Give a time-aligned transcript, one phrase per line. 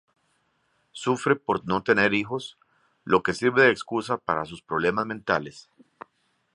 [0.93, 2.57] Sufre por no tener hijos,
[3.03, 5.69] lo que sirve de excusa para sus problemas mentales.